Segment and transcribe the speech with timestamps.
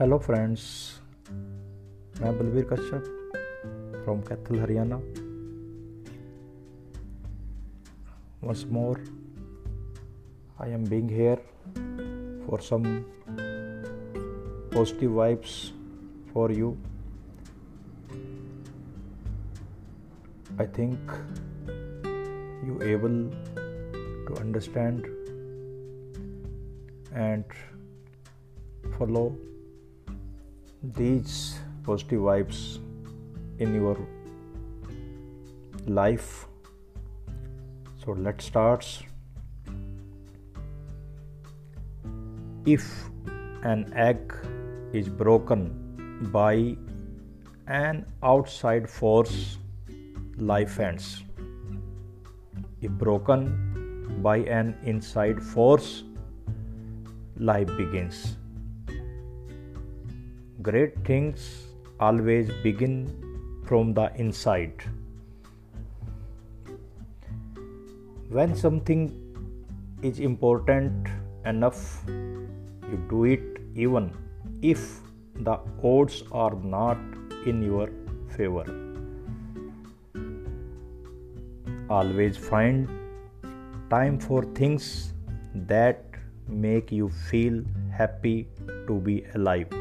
[0.00, 0.62] Hello friends
[2.20, 3.04] मैं Balvir Kashyap
[4.04, 4.96] from Kaithal Haryana
[8.48, 8.98] once more
[10.66, 11.38] i am being here
[12.46, 12.86] for some
[14.76, 15.56] positive vibes
[16.32, 16.70] for you
[20.64, 21.16] i think
[22.68, 23.18] you able
[24.30, 25.10] to understand
[27.26, 27.60] and
[28.98, 29.26] follow
[30.83, 32.79] these positive vibes
[33.59, 33.97] in your
[35.85, 36.47] life.
[38.03, 38.85] So let's start
[42.65, 43.09] if
[43.63, 44.33] an egg
[44.91, 46.75] is broken by
[47.67, 49.57] an outside force
[50.37, 51.23] life ends.
[52.81, 56.03] If broken by an inside force
[57.37, 58.37] life begins
[60.61, 61.43] great things
[61.99, 62.95] always begin
[63.67, 64.83] from the inside.
[68.29, 69.01] When something
[70.01, 71.07] is important
[71.45, 73.41] enough you do it
[73.75, 74.11] even
[74.61, 74.99] if
[75.35, 76.97] the odds are not
[77.45, 77.89] in your
[78.37, 78.65] favor.
[81.89, 82.87] Always find
[83.89, 85.13] time for things
[85.55, 86.03] that
[86.47, 88.47] make you feel happy
[88.87, 89.80] to be alive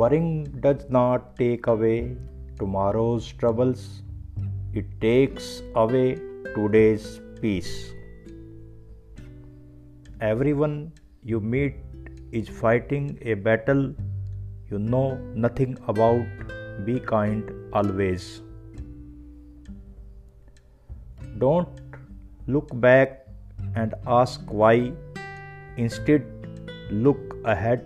[0.00, 2.16] worrying does not take away
[2.58, 4.02] tomorrow's troubles
[4.74, 6.16] it takes away
[6.54, 7.92] today's peace.
[10.18, 11.74] Everyone you meet
[12.30, 13.92] is fighting a battle
[14.70, 16.24] you know nothing about.
[16.86, 18.40] Be kind always.
[21.36, 21.68] Don't
[22.46, 23.26] look back
[23.74, 24.92] and ask why.
[25.76, 26.24] Instead,
[26.90, 27.84] look ahead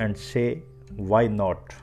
[0.00, 0.64] and say,
[0.96, 1.74] why not?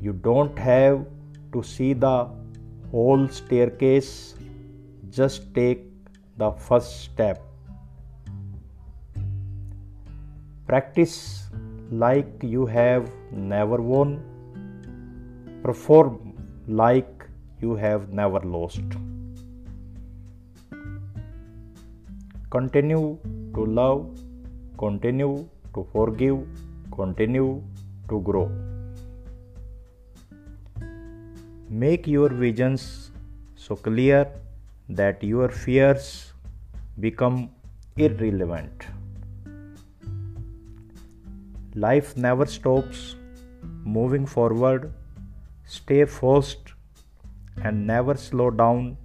[0.00, 1.06] You don't have
[1.52, 2.28] to see the
[2.90, 4.34] whole staircase,
[5.10, 5.84] just take
[6.38, 7.42] the first step.
[10.66, 11.50] Practice
[11.90, 14.22] like you have never won.
[15.62, 16.34] Perform
[16.66, 17.26] like
[17.60, 18.80] you have never lost.
[22.50, 23.18] Continue
[23.54, 24.18] to love,
[24.78, 26.38] continue to forgive,
[26.94, 27.62] continue
[28.08, 28.50] to grow.
[31.68, 33.10] Make your visions
[33.54, 34.26] so clear
[34.88, 36.32] that your fears
[36.98, 37.50] become
[37.96, 38.86] irrelevant.
[41.74, 43.14] Life never stops
[43.84, 44.92] moving forward.
[45.64, 46.72] Stay focused
[47.62, 48.96] and never slow down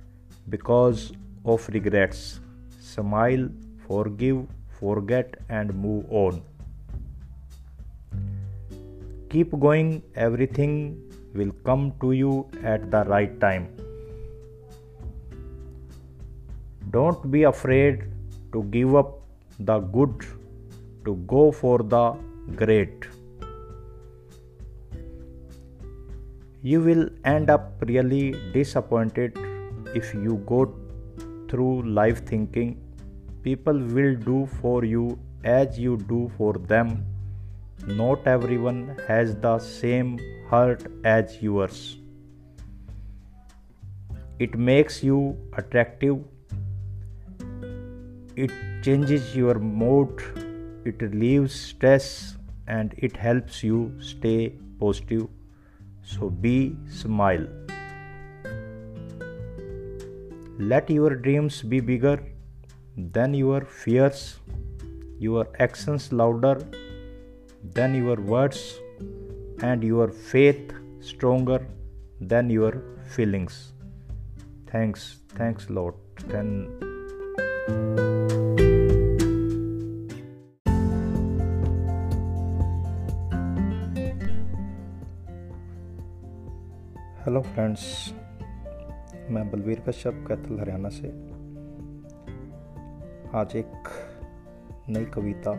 [0.49, 1.11] because
[1.45, 2.39] of regrets.
[2.79, 3.47] Smile,
[3.87, 4.47] forgive,
[4.79, 6.41] forget, and move on.
[9.29, 11.01] Keep going, everything
[11.33, 13.67] will come to you at the right time.
[16.91, 18.03] Don't be afraid
[18.53, 19.21] to give up
[19.59, 20.25] the good
[21.05, 22.15] to go for the
[22.55, 23.07] great.
[26.61, 29.37] You will end up really disappointed
[29.93, 30.73] if you go
[31.49, 32.81] through life thinking
[33.43, 37.05] people will do for you as you do for them.
[37.87, 40.17] Not everyone has the same
[40.49, 41.97] heart as yours.
[44.39, 46.17] It makes you attractive.
[48.35, 48.51] It
[48.81, 50.19] changes your mood.
[50.83, 52.37] It relieves stress
[52.67, 55.27] and it helps you stay positive.
[56.01, 57.47] So be smile.
[60.57, 62.19] Let your dreams be bigger
[62.97, 64.39] than your fears,
[65.19, 66.57] your actions louder
[67.73, 68.79] than your words
[69.61, 71.65] and your faith stronger
[72.19, 73.73] than your feelings.
[74.67, 75.95] Thanks, thanks, Lord.
[76.27, 76.67] Then.
[87.25, 87.83] Hello friends
[89.31, 91.07] मैं बलवीर कश्यप कैथल हरियाणा से
[93.37, 93.89] आज एक
[94.89, 95.53] नई कविता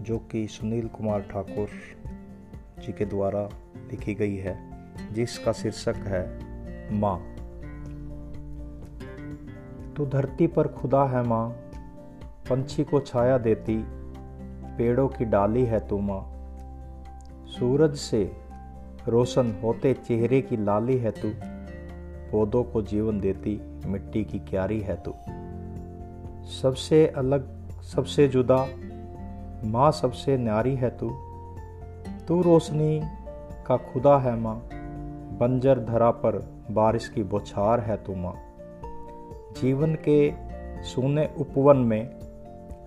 [0.00, 1.68] जो कि सुनील कुमार ठाकुर
[2.80, 4.56] जी के द्वारा लिखी गई है,
[5.12, 6.22] जिसका शीर्षक है,
[6.98, 7.18] माँ।
[9.94, 11.48] तो धरती पर खुदा है माँ,
[12.50, 13.84] पंछी को छाया देती,
[14.78, 16.22] पेड़ों की डाली है तू माँ।
[17.46, 18.32] सूरज से
[19.08, 21.32] रोशन होते चेहरे की लाली है तू,
[22.32, 25.14] पौधों को जीवन देती मिट्टी की क्यारी है तू।
[26.48, 28.66] सबसे अलग, सबसे जुदा
[29.64, 31.10] माँ सबसे न्यारी है तू।
[32.28, 33.02] तू रोशनी
[33.66, 34.68] का खुदा है माँ।
[35.38, 38.34] बंजर धरा पर बारिश की बौछार है तू माँ।
[39.60, 40.32] जीवन के
[40.82, 42.10] सोने उपवन में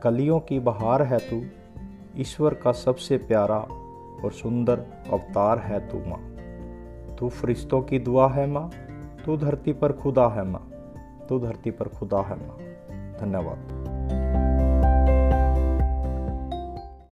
[0.03, 1.41] कलियों की बहार है तू।
[2.21, 3.59] ईश्वर का सबसे प्यारा
[4.25, 4.79] और सुंदर
[5.13, 6.19] अवतार है तू माँ।
[7.15, 8.71] तू फरिश्तों की दुआ है माँ।
[9.25, 10.69] तू धरती पर खुदा है माँ।
[11.29, 12.57] तू धरती पर खुदा है माँ।
[13.17, 13.80] धन्यवाद।